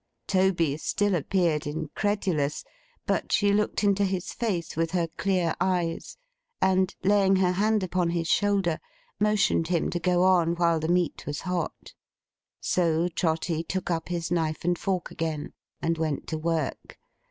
[0.25, 2.63] Toby still appeared incredulous;
[3.05, 6.17] but she looked into his face with her clear eyes,
[6.59, 8.79] and laying her hand upon his shoulder,
[9.19, 11.93] motioned him to go on while the meat was hot.
[12.59, 15.53] So Trotty took up his knife and fork again,
[15.83, 16.97] and went to work.